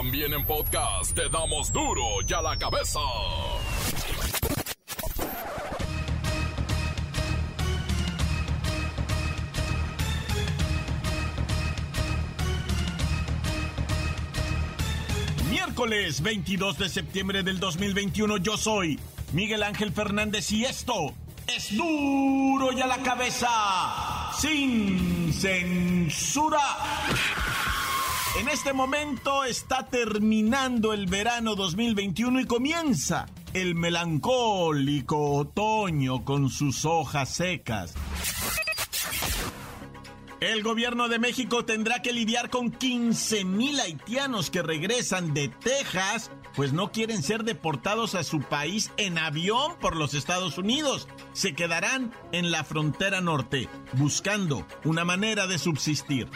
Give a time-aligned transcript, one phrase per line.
[0.00, 3.00] También en podcast te damos duro y a la cabeza.
[15.50, 19.00] Miércoles 22 de septiembre del 2021 yo soy
[19.32, 21.12] Miguel Ángel Fernández y esto
[21.48, 26.60] es duro y a la cabeza sin censura.
[28.38, 36.84] En este momento está terminando el verano 2021 y comienza el melancólico otoño con sus
[36.84, 37.94] hojas secas.
[40.38, 46.30] El gobierno de México tendrá que lidiar con 15 mil haitianos que regresan de Texas,
[46.54, 51.08] pues no quieren ser deportados a su país en avión por los Estados Unidos.
[51.32, 56.28] Se quedarán en la frontera norte, buscando una manera de subsistir.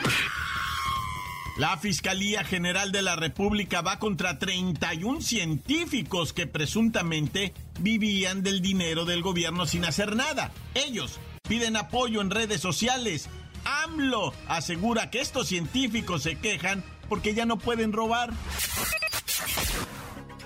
[1.58, 9.04] La Fiscalía General de la República va contra 31 científicos que presuntamente vivían del dinero
[9.04, 10.50] del gobierno sin hacer nada.
[10.74, 13.28] Ellos piden apoyo en redes sociales
[13.64, 18.32] AMLO asegura que estos científicos se quejan porque ya no pueden robar.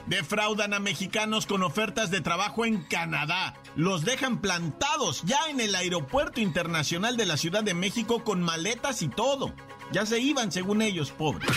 [0.06, 3.54] Defraudan a mexicanos con ofertas de trabajo en Canadá.
[3.74, 9.02] Los dejan plantados ya en el aeropuerto internacional de la Ciudad de México con maletas
[9.02, 9.52] y todo.
[9.92, 11.48] Ya se iban, según ellos, pobres.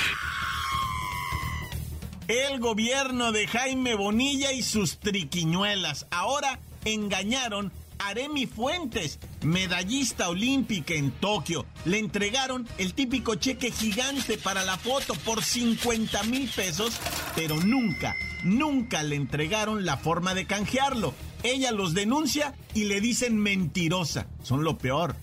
[2.28, 11.12] El gobierno de Jaime Bonilla y sus triquiñuelas ahora engañaron Aremi Fuentes, medallista olímpica en
[11.12, 11.66] Tokio.
[11.86, 17.00] Le entregaron el típico cheque gigante para la foto por 50 mil pesos,
[17.36, 21.14] pero nunca, nunca le entregaron la forma de canjearlo.
[21.44, 24.28] Ella los denuncia y le dicen mentirosa.
[24.44, 25.16] Son lo peor.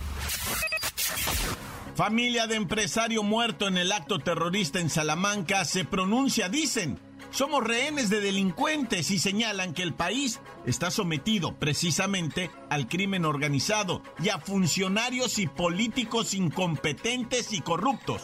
[1.96, 8.10] Familia de empresario muerto en el acto terrorista en Salamanca se pronuncia, dicen, somos rehenes
[8.10, 14.38] de delincuentes y señalan que el país está sometido precisamente al crimen organizado y a
[14.38, 18.20] funcionarios y políticos incompetentes y corruptos.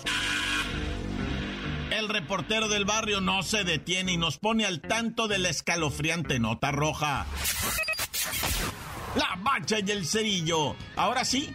[1.91, 6.39] El reportero del barrio no se detiene y nos pone al tanto de la escalofriante
[6.39, 7.25] nota roja.
[9.15, 10.77] La bacha y el cerillo.
[10.97, 11.55] Ahora sí,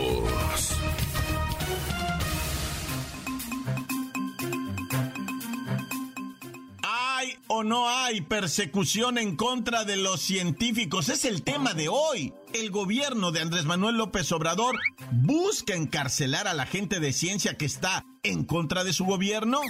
[7.63, 11.09] No hay persecución en contra de los científicos?
[11.09, 12.33] Es el tema de hoy.
[12.53, 14.77] El gobierno de Andrés Manuel López Obrador
[15.11, 19.61] busca encarcelar a la gente de ciencia que está en contra de su gobierno.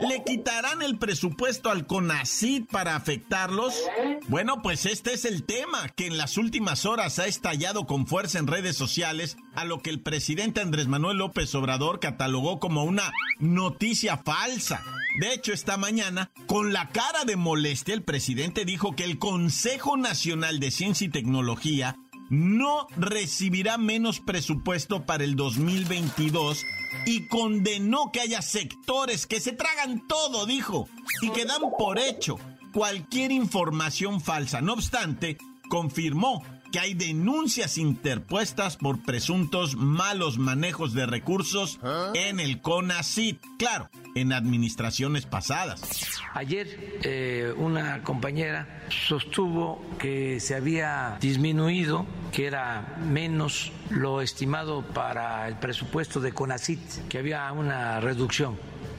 [0.00, 3.74] ¿Le quitarán el presupuesto al CONACID para afectarlos?
[4.28, 8.38] Bueno, pues este es el tema que en las últimas horas ha estallado con fuerza
[8.38, 13.12] en redes sociales, a lo que el presidente Andrés Manuel López Obrador catalogó como una
[13.40, 14.82] noticia falsa.
[15.20, 19.96] De hecho, esta mañana, con la cara de molestia, el presidente dijo que el Consejo
[19.96, 21.96] Nacional de Ciencia y Tecnología
[22.28, 26.64] no recibirá menos presupuesto para el 2022
[27.06, 30.88] y condenó que haya sectores que se tragan todo, dijo,
[31.22, 32.38] y que dan por hecho
[32.72, 34.60] cualquier información falsa.
[34.60, 41.78] No obstante, confirmó que hay denuncias interpuestas por presuntos malos manejos de recursos
[42.14, 43.88] en el CONACIT, claro,
[44.20, 45.80] en administraciones pasadas.
[46.34, 55.48] Ayer eh, una compañera sostuvo que se había disminuido, que era menos lo estimado para
[55.48, 58.56] el presupuesto de CONACIT, que había una reducción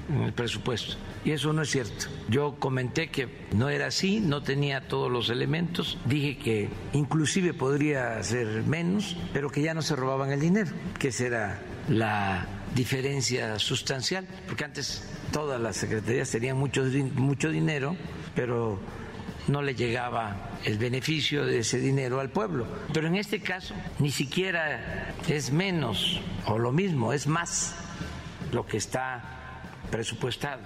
[0.09, 0.95] en el presupuesto.
[1.25, 2.05] Y eso no es cierto.
[2.29, 8.21] Yo comenté que no era así, no tenía todos los elementos, dije que inclusive podría
[8.23, 13.59] ser menos, pero que ya no se robaban el dinero, que esa era la diferencia
[13.59, 16.83] sustancial, porque antes todas las secretarías tenían mucho,
[17.15, 17.95] mucho dinero,
[18.35, 18.79] pero
[19.47, 22.67] no le llegaba el beneficio de ese dinero al pueblo.
[22.93, 27.75] Pero en este caso ni siquiera es menos o lo mismo, es más
[28.51, 29.38] lo que está
[29.89, 30.61] presupuestado.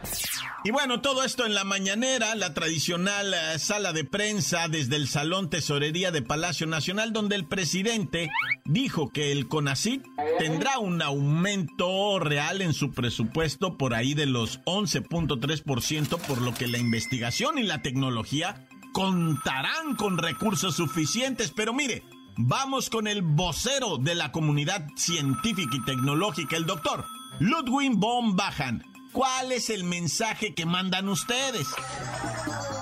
[0.63, 5.07] Y bueno, todo esto en la mañanera, la tradicional eh, sala de prensa desde el
[5.07, 8.29] Salón Tesorería de Palacio Nacional, donde el presidente
[8.65, 10.03] dijo que el CONACIT
[10.39, 16.67] tendrá un aumento real en su presupuesto por ahí de los 11.3%, por lo que
[16.67, 21.51] la investigación y la tecnología contarán con recursos suficientes.
[21.51, 22.03] Pero mire,
[22.37, 27.05] vamos con el vocero de la comunidad científica y tecnológica, el doctor
[27.39, 28.92] Ludwig von Bajan.
[29.13, 31.67] ¿Cuál es el mensaje que mandan ustedes?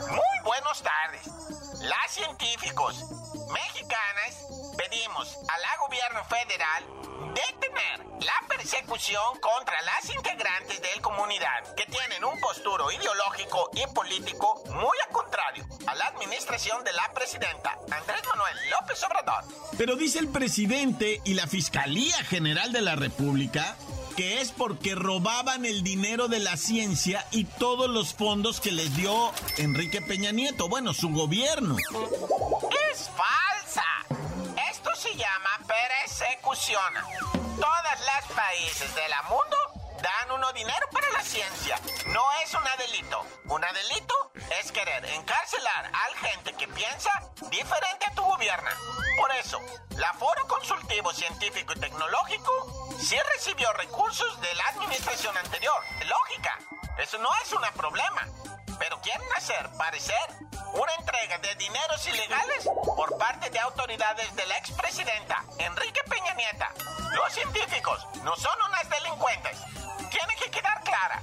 [0.09, 1.27] Muy buenas tardes.
[1.81, 3.03] Las científicos
[3.51, 4.47] mexicanas
[4.77, 6.85] pedimos a la gobierno federal
[7.35, 13.93] detener la persecución contra las integrantes de la comunidad que tienen un posturo ideológico y
[13.93, 19.43] político muy a contrario a la administración de la presidenta Andrés Manuel López Obrador.
[19.77, 23.75] Pero dice el presidente y la Fiscalía General de la República
[24.21, 29.31] es porque robaban el dinero de la ciencia y todos los fondos que les dio
[29.57, 31.75] Enrique Peña Nieto, bueno, su gobierno.
[32.91, 33.83] Es falsa.
[34.71, 36.93] Esto se llama persecución.
[37.55, 39.57] Todos los países del mundo
[40.01, 41.79] dan uno dinero para la ciencia.
[42.07, 43.25] No es un delito.
[43.45, 47.11] Un delito es querer encarcelar a gente que piensa
[47.49, 48.69] diferente a tu gobierno.
[49.17, 49.59] Por eso,
[49.97, 55.75] la Foro Consultivo Científico y Tecnológico sí recibió recursos de la administración anterior.
[56.07, 56.59] Lógica.
[56.97, 58.27] Eso no es un problema.
[58.79, 60.17] Pero quieren hacer parecer
[60.73, 66.73] una entrega de dineros ilegales por parte de autoridades de la expresidenta Enrique Peña Nieta.
[67.13, 69.57] Los científicos no son unas delincuentes.
[70.09, 71.21] Tiene que quedar clara.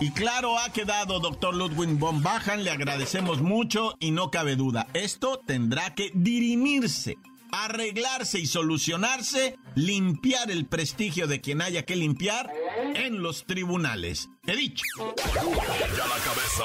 [0.00, 4.86] Y claro, ha quedado, doctor Ludwig von Bajan, le agradecemos mucho y no cabe duda,
[4.94, 7.18] esto tendrá que dirimirse,
[7.52, 12.50] arreglarse y solucionarse, limpiar el prestigio de quien haya que limpiar
[12.94, 14.28] en los tribunales.
[14.46, 14.84] He dicho.
[15.16, 16.64] Ya la cabeza.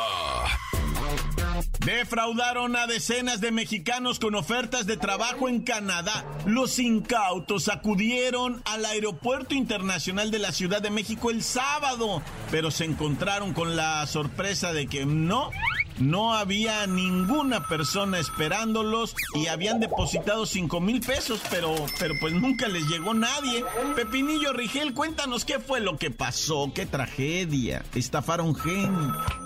[1.86, 6.26] Defraudaron a decenas de mexicanos con ofertas de trabajo en Canadá.
[6.46, 12.86] Los incautos acudieron al Aeropuerto Internacional de la Ciudad de México el sábado, pero se
[12.86, 15.52] encontraron con la sorpresa de que no,
[15.98, 22.68] no había ninguna persona esperándolos y habían depositado 5 mil pesos, pero, pero pues nunca
[22.68, 23.64] les llegó nadie.
[23.96, 27.84] Pepinillo Rigel, cuéntanos qué fue lo que pasó, qué tragedia.
[27.94, 29.46] Estafaron gente.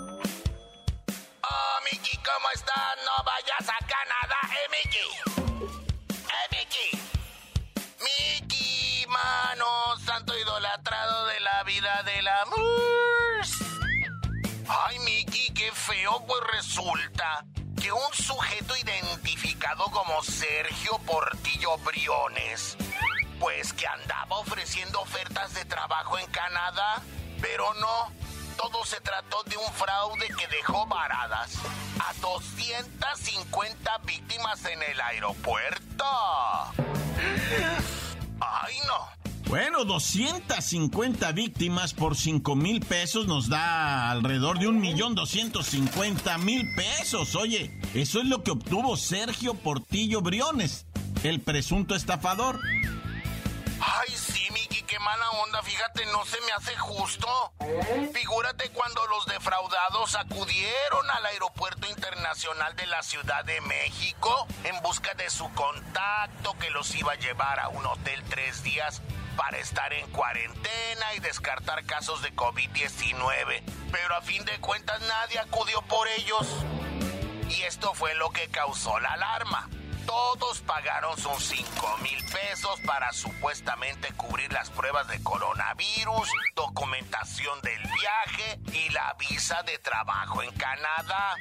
[2.24, 2.96] ¿cómo estás?
[3.04, 5.10] No vayas a Canadá, eh, Mickey.
[6.28, 6.90] Eh, Mickey.
[8.00, 13.19] Mickey, mano, santo idolatrado de la vida del amor.
[15.72, 17.44] Feo, pues resulta
[17.80, 22.76] que un sujeto identificado como Sergio Portillo Briones,
[23.38, 27.02] pues que andaba ofreciendo ofertas de trabajo en Canadá,
[27.40, 28.12] pero no,
[28.56, 31.54] todo se trató de un fraude que dejó varadas
[32.00, 36.04] a 250 víctimas en el aeropuerto.
[38.40, 39.19] ¡Ay, no!
[39.50, 45.16] Bueno, 250 víctimas por 5 mil pesos nos da alrededor de un millón
[46.38, 47.34] mil pesos.
[47.34, 50.86] Oye, eso es lo que obtuvo Sergio Portillo Briones,
[51.24, 52.60] el presunto estafador.
[53.80, 57.26] Ay, sí, Miki, qué mala onda, fíjate, no se me hace justo.
[58.14, 65.12] Figúrate cuando los defraudados acudieron al Aeropuerto Internacional de la Ciudad de México en busca
[65.14, 69.02] de su contacto que los iba a llevar a un hotel tres días
[69.36, 73.62] para estar en cuarentena y descartar casos de COVID-19.
[73.92, 76.46] Pero a fin de cuentas nadie acudió por ellos.
[77.48, 79.68] Y esto fue lo que causó la alarma
[80.10, 87.80] todos pagaron sus 5 mil pesos para supuestamente cubrir las pruebas de coronavirus, documentación del
[87.82, 91.36] viaje y la visa de trabajo en Canadá.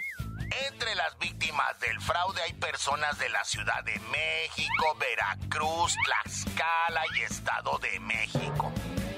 [0.52, 7.22] Entre las víctimas del fraude hay personas de la Ciudad de México, Veracruz, Tlaxcala y
[7.22, 8.72] Estado de México.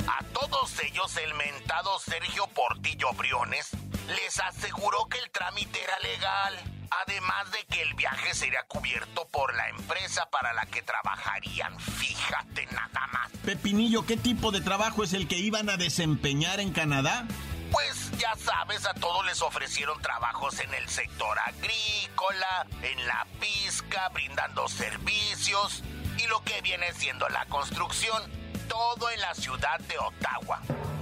[0.08, 3.70] A todos ellos el mentado Sergio Portillo Briones
[4.08, 9.56] les aseguró que el trámite era legal Además de que el viaje sería cubierto por
[9.56, 13.32] la empresa para la que trabajarían, fíjate nada más.
[13.46, 17.26] Pepinillo, ¿qué tipo de trabajo es el que iban a desempeñar en Canadá?
[17.72, 24.10] Pues ya sabes, a todos les ofrecieron trabajos en el sector agrícola, en la pizca,
[24.10, 25.84] brindando servicios
[26.20, 28.22] y lo que viene siendo la construcción,
[28.70, 30.62] todo en la ciudad de Ottawa.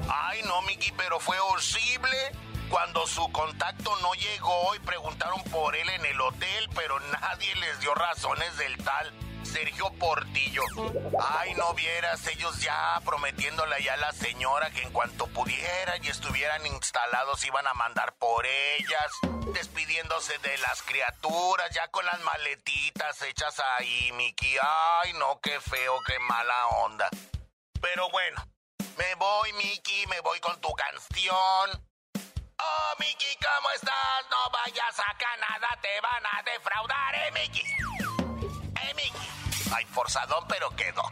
[0.09, 2.31] Ay, no, Miki, pero fue horrible
[2.69, 7.81] cuando su contacto no llegó y preguntaron por él en el hotel, pero nadie les
[7.81, 9.13] dio razones del tal.
[9.43, 10.63] Sergio Portillo.
[11.19, 16.07] Ay, no vieras, ellos ya prometiéndole ya a la señora que en cuanto pudieran y
[16.07, 19.11] estuvieran instalados iban a mandar por ellas,
[19.53, 24.55] despidiéndose de las criaturas, ya con las maletitas hechas ahí, Miki.
[24.61, 27.09] Ay, no, qué feo, qué mala onda.
[27.81, 28.43] Pero bueno,
[28.97, 31.89] me voy, Miki, me voy con tu canción.
[32.61, 34.25] Oh, Miki, ¿cómo estás?
[34.29, 37.63] No vayas a Canadá, te van a defraudar, ¿eh, Miki?
[39.71, 41.03] Ay, forzadón, pero quedó.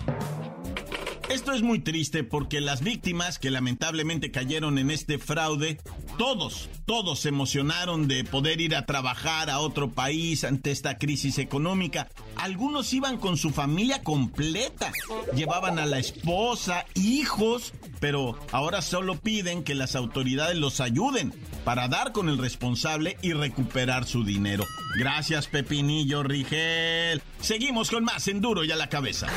[1.29, 5.77] Esto es muy triste porque las víctimas que lamentablemente cayeron en este fraude,
[6.17, 11.37] todos, todos se emocionaron de poder ir a trabajar a otro país ante esta crisis
[11.37, 12.07] económica.
[12.37, 14.91] Algunos iban con su familia completa,
[15.35, 21.33] llevaban a la esposa, hijos, pero ahora solo piden que las autoridades los ayuden
[21.65, 24.63] para dar con el responsable y recuperar su dinero.
[24.97, 27.21] Gracias, Pepinillo Rigel.
[27.41, 29.27] Seguimos con más en Duro y a la cabeza.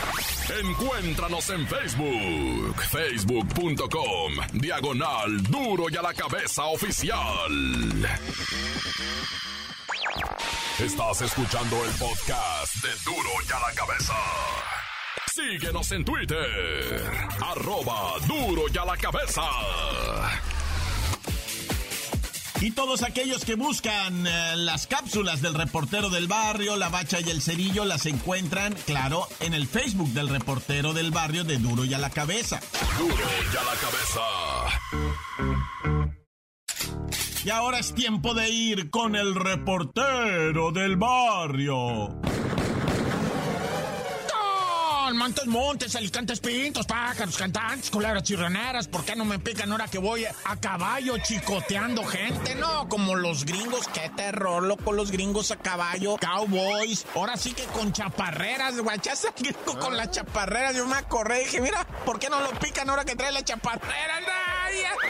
[0.63, 7.51] Encuéntranos en Facebook, facebook.com, diagonal Duro y a la cabeza oficial.
[10.85, 14.15] Estás escuchando el podcast de Duro y a la cabeza.
[15.31, 17.03] Síguenos en Twitter,
[17.43, 19.43] arroba Duro y a la cabeza.
[22.63, 27.29] Y todos aquellos que buscan eh, las cápsulas del reportero del barrio, la bacha y
[27.29, 31.93] el cerillo, las encuentran, claro, en el Facebook del reportero del barrio de Duro y
[31.93, 32.59] a la cabeza.
[32.99, 33.15] Duro
[33.53, 35.70] y a la cabeza.
[37.43, 42.21] Y ahora es tiempo de ir con el reportero del barrio.
[45.15, 48.89] Montes, montes, alicantes, pintos, pájaros, cantantes, culebras chirroneras.
[48.89, 52.55] ¿Por qué no me pican ahora que voy a caballo chicoteando gente?
[52.55, 57.07] No, como los gringos, qué terror, loco, los gringos a caballo, cowboys.
[57.15, 60.77] Ahora sí que con chaparreras, guachas, gringo con las chaparreras.
[60.77, 63.43] Yo me acordé y dije, mira, ¿por qué no lo pican ahora que trae la
[63.43, 64.60] chaparrera?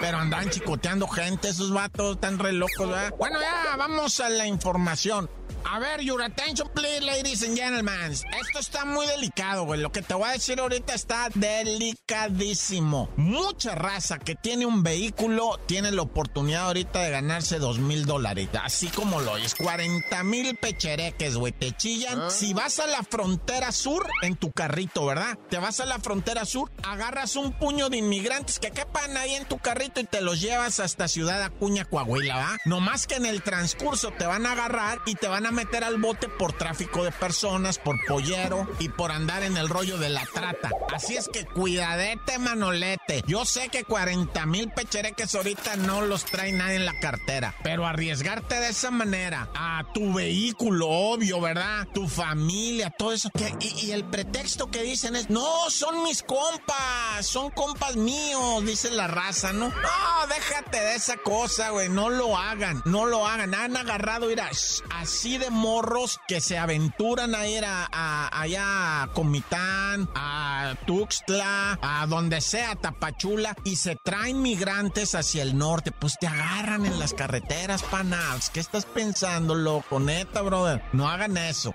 [0.00, 3.14] Pero andan chicoteando gente, esos vatos tan re locos, ¿verdad?
[3.18, 5.28] Bueno, ya, vamos a la información.
[5.64, 8.12] A ver, your attention, please, ladies and gentlemen.
[8.12, 9.80] Esto está muy delicado, güey.
[9.80, 13.10] Lo que te voy a decir ahorita está delicadísimo.
[13.16, 18.48] Mucha raza que tiene un vehículo tiene la oportunidad ahorita de ganarse dos mil dólares.
[18.62, 19.54] Así como lo es.
[19.54, 21.52] 40 mil pechereques, güey.
[21.52, 22.30] Te chillan.
[22.30, 25.38] Si vas a la frontera sur en tu carrito, ¿verdad?
[25.48, 29.46] Te vas a la frontera sur, agarras un puño de inmigrantes que quepan ahí en
[29.46, 32.58] tu carrito y te los llevas hasta Ciudad Acuña, Coahuila, ¿va?
[32.64, 35.84] No más que en el transcurso te van a agarrar y te van a meter
[35.84, 40.10] al bote por tráfico de personas, por pollero y por andar en el rollo de
[40.10, 40.70] la trata.
[40.92, 43.22] Así es que cuidadete, manolete.
[43.26, 47.86] Yo sé que 40 mil pechereques ahorita no los trae nadie en la cartera, pero
[47.86, 51.86] arriesgarte de esa manera a tu vehículo, obvio, ¿verdad?
[51.92, 53.30] Tu familia, todo eso.
[53.60, 58.90] y, y, el pretexto que dicen es, no, son mis compas, son compas míos, dice
[58.90, 59.68] la raza, ¿no?
[59.68, 63.54] No, déjate de esa cosa, güey, no lo hagan, no lo hagan.
[63.54, 64.50] Han agarrado, mira,
[64.90, 72.06] así de morros que se aventuran a ir a, allá a Comitán, a Tuxtla, a
[72.06, 75.92] donde sea, Tapachula, y se traen migrantes hacia el norte.
[75.92, 78.50] Pues te agarran en las carreteras, panas.
[78.50, 80.00] ¿Qué estás pensando, loco?
[80.00, 80.82] Neta, brother.
[80.92, 81.72] No hagan eso.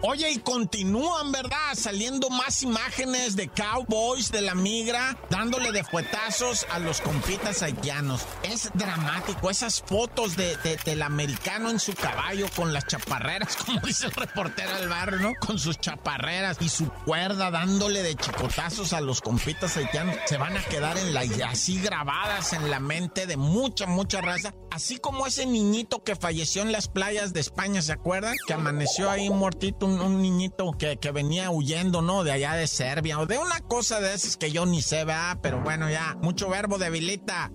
[0.00, 1.74] Oye, y continúan, ¿verdad?
[1.74, 8.22] Saliendo más imágenes de cowboys de la migra, dándole de fuetazos a los compitas haitianos.
[8.44, 14.06] Es dramático, esas fotos de, del americano en su caballo con las chaparreras, como dice
[14.06, 15.32] el reportero del barrio, ¿no?
[15.44, 20.16] Con sus chaparreras y su cuerda dándole de chicotazos a los compitas haitianos.
[20.26, 24.54] Se van a quedar en la, así grabadas en la mente de mucha, mucha raza.
[24.70, 28.36] Así como ese niñito que falleció en las playas de España, ¿se acuerdan?
[28.46, 32.24] Que amaneció ahí muertito, un, niñito que, que, venía huyendo, ¿no?
[32.24, 35.38] De allá de Serbia o de una cosa de esas que yo ni sé, ¿verdad?
[35.42, 37.50] Pero bueno, ya, mucho verbo debilita.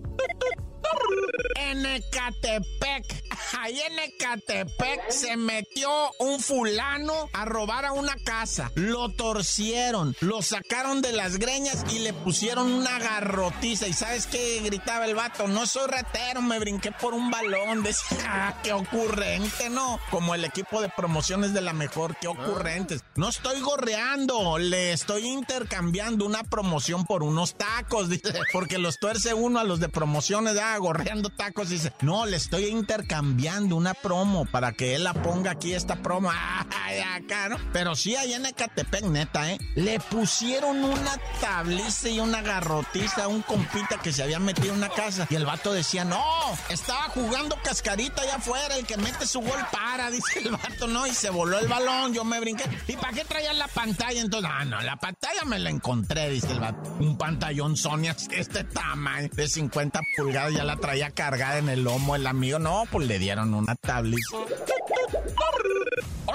[1.56, 3.24] En Ecatepec,
[3.60, 8.72] ahí en Ecatepec se metió un fulano a robar a una casa.
[8.76, 13.88] Lo torcieron, lo sacaron de las greñas y le pusieron una garrotiza.
[13.88, 15.48] ¿Y sabes qué gritaba el vato?
[15.48, 17.84] No soy ratero, me brinqué por un balón.
[17.84, 20.00] Decía, ah, qué ocurrente, ¿no?
[20.10, 23.04] Como el equipo de promociones de la mejor, qué ocurrentes.
[23.16, 28.10] No estoy gorreando, le estoy intercambiando una promoción por unos tacos,
[28.54, 32.66] porque los tuerce uno a los de promociones, ah, gorreando tacos, dice, no, le estoy
[32.66, 36.32] intercambiando una promo para que él la ponga aquí esta promo.
[36.86, 37.58] allá acá, ¿no?
[37.74, 39.60] Pero sí, allá en Ecatepec, neta, ¿eh?
[39.76, 44.78] Le pusieron una tabliza y una garrotiza a un compita que se había metido en
[44.78, 45.28] una casa.
[45.30, 46.24] Y el vato decía, no,
[46.70, 51.06] estaba jugando cascarita allá afuera, el que mete su gol para, dice el vato, ¿no?
[51.08, 52.64] Y se voló el balón, yo me brinqué.
[52.88, 54.22] ¿Y para qué traían la pantalla?
[54.22, 56.90] Entonces, ah, no, la pantalla me la encontré, dice el vato.
[57.00, 62.16] Un pantallón Sony este tamaño de 50 pulgadas, ya la traía cargada en el lomo
[62.16, 62.60] el amigo.
[62.60, 64.38] No, pues le dieron una tabliza.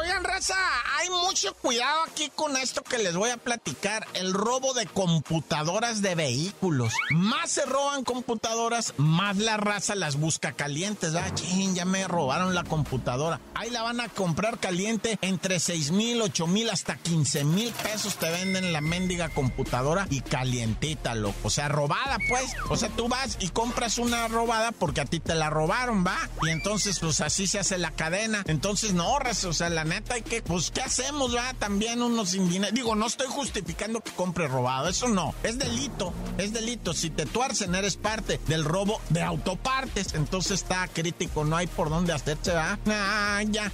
[0.09, 0.55] Oigan, raza,
[0.99, 4.07] hay mucho cuidado aquí con esto que les voy a platicar.
[4.15, 6.95] El robo de computadoras de vehículos.
[7.11, 11.15] Más se roban computadoras, más la raza las busca calientes.
[11.15, 13.39] Ah, ching, ya me robaron la computadora.
[13.55, 18.17] Ahí la van a comprar caliente entre 6 mil, 8 mil, hasta 15 mil pesos
[18.17, 21.37] te venden la mendiga computadora y calientita, loco.
[21.43, 22.47] O sea, robada, pues.
[22.71, 26.17] O sea, tú vas y compras una robada porque a ti te la robaron, va.
[26.41, 28.43] Y entonces, pues así se hace la cadena.
[28.47, 31.55] Entonces, no, raza, o sea, la neta hay que, pues, ¿qué hacemos, va?
[31.55, 35.35] También unos sin Digo, no estoy justificando que compre robado, eso no.
[35.43, 36.93] Es delito, es delito.
[36.95, 40.15] Si te tuercen, eres parte del robo de autopartes.
[40.15, 42.79] Entonces está crítico, no hay por dónde hacerse, va.
[42.87, 43.71] Ah, ya.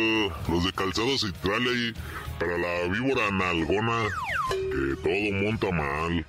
[0.49, 1.93] los de Calzado Citral ahí.
[2.39, 4.07] Para la víbora nalgona.
[4.49, 6.25] Que todo monta mal.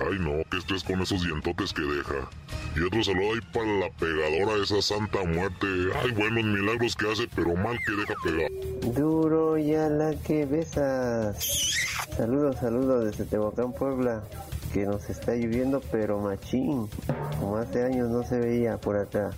[0.00, 2.28] Ay no, que estrés con esos dientotes que deja.
[2.76, 5.66] Y otro saludo ahí para la pegadora, esa santa muerte.
[6.02, 8.50] Ay, buenos milagros que hace, pero mal que deja pegar.
[8.94, 11.74] Duro ya la que besas.
[12.16, 14.22] Saludos, saludos desde Tehuacán, Puebla,
[14.72, 16.88] que nos está lloviendo, pero machín,
[17.40, 19.30] como hace años no se veía por acá.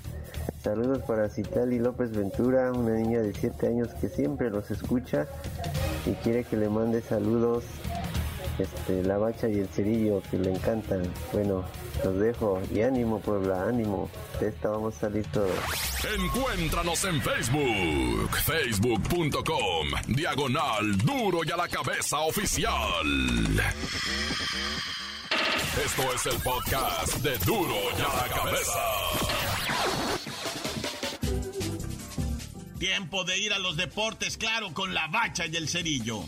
[0.63, 5.29] Saludos para Citali López Ventura, una niña de 7 años que siempre los escucha
[6.05, 7.65] y quiere que le mande saludos
[8.59, 11.03] este, la bacha y el cerillo que le encantan.
[11.33, 11.65] Bueno,
[12.05, 14.11] los dejo y ánimo Puebla, ánimo.
[14.41, 15.51] De esta vamos a salir todos.
[16.17, 23.07] Encuéntranos en Facebook, facebook.com, diagonal duro y a la cabeza oficial.
[25.85, 29.49] Esto es el podcast de duro y a la cabeza.
[32.79, 36.21] Tiempo de ir a los deportes, claro, con la bacha y el cerillo.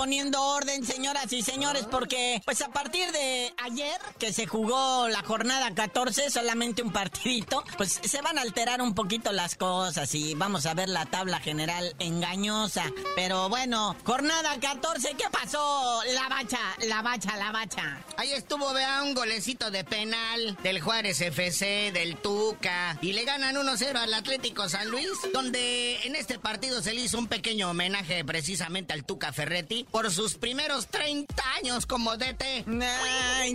[0.00, 5.22] Poniendo orden, señoras y señores, porque pues a partir de ayer que se jugó la
[5.24, 10.34] jornada 14, solamente un partidito, pues se van a alterar un poquito las cosas y
[10.34, 12.84] vamos a ver la tabla general engañosa.
[13.16, 16.02] Pero bueno, jornada 14, ¿qué pasó?
[16.14, 18.02] La bacha, la bacha, la bacha.
[18.16, 23.56] Ahí estuvo, vea, un golecito de penal del Juárez FC, del Tuca, y le ganan
[23.56, 28.24] 1-0 al Atlético San Luis, donde en este partido se le hizo un pequeño homenaje
[28.24, 32.66] precisamente al Tuca Ferret Ferretti por sus primeros 30 años como DT.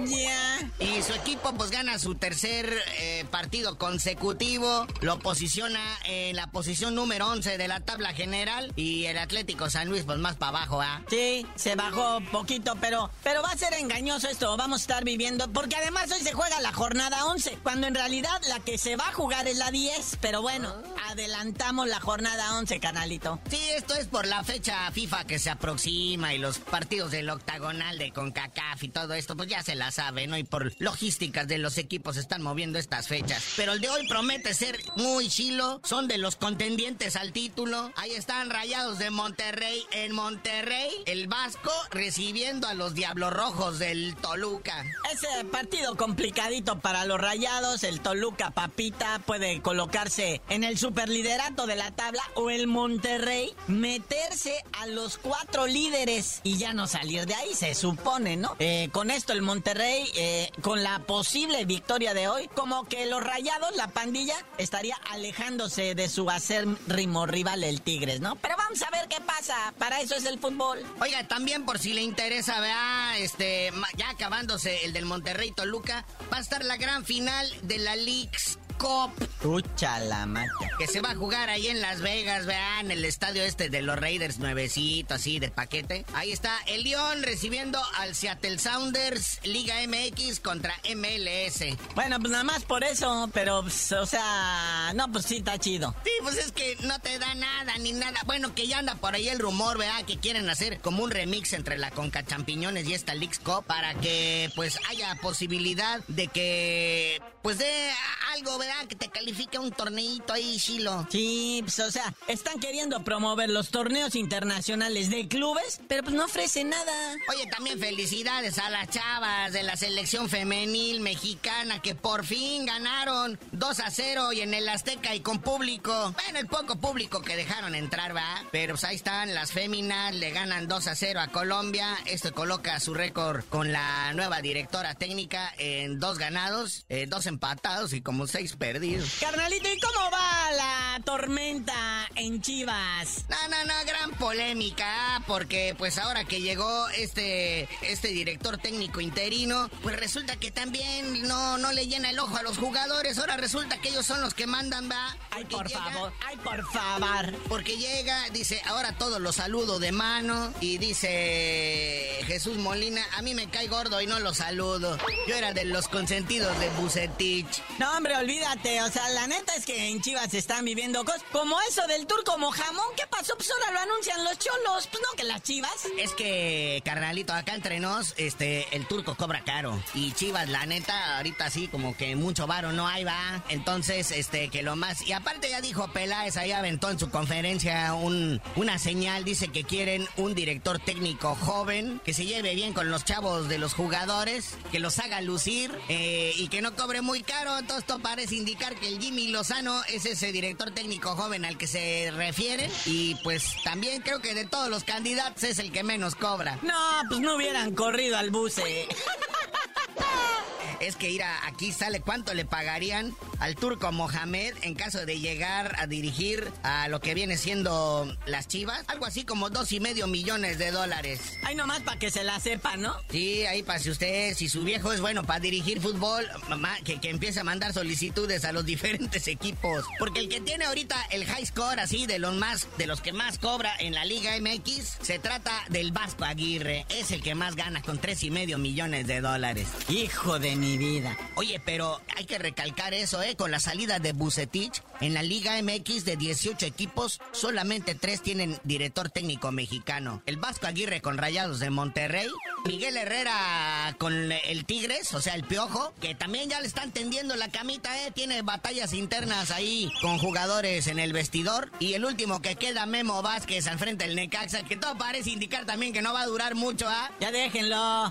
[0.06, 0.55] ya.
[0.80, 6.96] Y su equipo pues gana su tercer eh, partido consecutivo, lo posiciona en la posición
[6.96, 10.82] número 11 de la tabla general y el Atlético San Luis pues más para abajo,
[10.82, 11.02] ¿ah?
[11.10, 15.52] Sí, se bajó poquito, pero, pero va a ser engañoso esto, vamos a estar viviendo,
[15.52, 19.10] porque además hoy se juega la jornada 11, cuando en realidad la que se va
[19.10, 20.74] a jugar es la 10, pero bueno,
[21.10, 23.40] adelantamos la jornada 11, canalito.
[23.50, 27.98] Sí, esto es por la fecha FIFA que se aproxima y los partidos del octagonal
[27.98, 30.38] de CONCACAF y todo esto, pues ya se la sabe, ¿no?
[30.38, 33.44] Y por logísticas de los equipos están moviendo estas fechas.
[33.56, 37.92] Pero el de hoy promete ser muy chilo, son de los contendientes al título.
[37.96, 44.16] Ahí están rayados de Monterrey en Monterrey, el Vasco recibiendo a los Diablos Rojos del
[44.16, 44.86] Toluca.
[45.12, 51.76] Ese partido complicadito para los rayados, el Toluca Papita puede colocarse en el superliderato de
[51.76, 57.36] la tabla o el Monterrey meterse a los cuatro líderes y ya no salir de
[57.36, 58.56] ahí, se supone, ¿no?
[58.60, 63.24] Eh, con esto el Monterrey, eh, con la posible victoria de hoy, como que los
[63.24, 68.36] rayados, la pandilla, estaría alejándose de su acérrimo rival, el Tigres, ¿no?
[68.36, 70.84] Pero vamos a ver qué pasa, para eso es el fútbol.
[71.00, 76.38] Oiga, también por si le interesa, vea, este, ya acabándose el del Monterrey Toluca, va
[76.38, 79.12] a estar la gran final de la Leagues Cop.
[79.42, 80.70] Pucha la macha.
[80.78, 83.98] Que se va a jugar ahí en Las Vegas, vean, el estadio este de los
[83.98, 86.06] Raiders nuevecito, así de paquete.
[86.14, 91.78] Ahí está el León recibiendo al Seattle Sounders, Liga MX contra MLS.
[91.96, 95.96] Bueno, pues nada más por eso, pero, pues, o sea, no, pues sí está chido.
[96.04, 98.20] Sí, pues es que no te da nada ni nada.
[98.26, 100.04] Bueno, que ya anda por ahí el rumor, ¿verdad?
[100.06, 103.94] Que quieren hacer como un remix entre la Conca Champiñones y esta Leagues Cup para
[103.96, 107.92] que, pues, haya posibilidad de que, pues, de
[108.34, 108.65] algo, ¿verdad?
[108.90, 111.08] Que te califique un torneito ahí, Chilo.
[111.10, 116.26] Sí, pues, o sea, están queriendo promover los torneos internacionales de clubes, pero pues no
[116.26, 117.16] ofrecen nada.
[117.30, 123.40] Oye, también felicidades a las chavas de la selección femenil mexicana que por fin ganaron
[123.54, 126.14] 2 a 0 y en el Azteca y con público.
[126.24, 128.44] Bueno, el poco público que dejaron entrar, va.
[128.52, 131.98] Pero pues ahí están las féminas, le ganan 2 a 0 a Colombia.
[132.06, 137.94] Esto coloca su récord con la nueva directora técnica en dos ganados, eh, dos empatados
[137.94, 139.18] y como seis perdidos.
[139.20, 141.85] Carnalito, ¿y cómo va la tormenta
[142.26, 143.26] en Chivas?
[143.30, 149.70] No, no, no, gran polémica, porque pues ahora que llegó este, este director técnico interino,
[149.82, 153.80] pues resulta que también no, no le llena el ojo a los jugadores, ahora resulta
[153.80, 155.16] que ellos son los que mandan, va.
[155.32, 157.34] Ay, por favor, ay, por favor.
[157.48, 163.36] Porque llega, dice, ahora todos los saludo de mano, y dice Jesús Molina, a mí
[163.36, 164.98] me cae gordo y no lo saludo.
[165.28, 167.62] Yo era de los consentidos de Bucetich.
[167.78, 171.60] No, hombre, olvídate, o sea, la neta es que en Chivas están viviendo cosas como
[171.70, 172.86] eso del como jamón.
[172.96, 173.36] ¿Qué pasó?
[173.36, 175.86] Pues ahora lo anuncian los cholos, pues no que las Chivas.
[175.98, 179.82] Es que, carnalito, acá entre nos, este, el turco cobra caro.
[179.94, 183.44] Y Chivas, la neta, ahorita sí, como que mucho varo no hay, va.
[183.50, 185.02] Entonces, este, que lo más.
[185.02, 189.64] Y aparte ya dijo Peláez, ahí aventó en su conferencia un, una señal, dice que
[189.64, 194.56] quieren un director técnico joven, que se lleve bien con los chavos de los jugadores,
[194.72, 197.52] que los haga lucir eh, y que no cobre muy caro.
[197.68, 201.68] Todo esto parece indicar que el Jimmy Lozano es ese director técnico joven al que
[201.68, 202.72] se refieren.
[202.86, 206.60] Y pues también creo que de todos los candidatos es el que menos cobra.
[206.62, 206.74] No,
[207.10, 208.88] pues no hubieran corrido al buce.
[210.86, 215.20] es que ir a, aquí sale cuánto le pagarían al turco Mohamed en caso de
[215.20, 218.84] llegar a dirigir a lo que viene siendo las Chivas.
[218.88, 221.20] Algo así como dos y medio millones de dólares.
[221.44, 222.96] Ahí nomás para que se la sepa, ¿no?
[223.10, 227.00] Sí, ahí para si usted, si su viejo es bueno para dirigir fútbol, mamá, que,
[227.00, 229.86] que empiece a mandar solicitudes a los diferentes equipos.
[229.98, 233.14] Porque el que tiene ahorita el high score así de los más, de los que
[233.14, 236.86] más cobra en la Liga MX, se trata del Vasco Aguirre.
[236.90, 239.68] Es el que más gana con tres y medio millones de dólares.
[239.90, 241.18] Hijo de mi vida.
[241.36, 243.36] Oye, pero hay que recalcar eso, ¿eh?
[243.36, 248.60] Con la salida de Bucetich, en la Liga MX de 18 equipos, solamente tres tienen
[248.64, 250.22] director técnico mexicano.
[250.26, 252.28] El Vasco Aguirre con Rayados de Monterrey,
[252.66, 257.36] Miguel Herrera con el Tigres, o sea, el Piojo, que también ya le están tendiendo
[257.36, 258.12] la camita, ¿eh?
[258.12, 261.72] Tiene batallas internas ahí con jugadores en el vestidor.
[261.80, 265.66] Y el último que queda, Memo Vázquez al frente del Necaxa, que todo parece indicar
[265.66, 267.12] también que no va a durar mucho, ¿ah?
[267.20, 268.10] Ya déjenlo.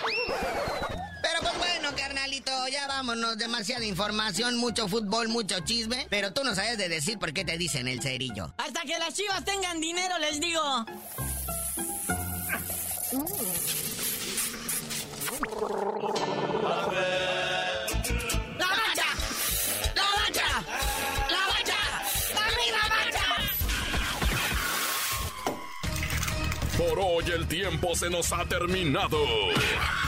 [1.24, 3.38] Pero pues bueno, carnalito, ya vámonos.
[3.38, 6.06] Demasiada información, mucho fútbol, mucho chisme.
[6.10, 8.52] Pero tú no sabes de decir por qué te dicen el cerillo.
[8.58, 10.84] Hasta que las chivas tengan dinero, les digo.
[26.76, 29.16] Por hoy el tiempo se nos ha terminado.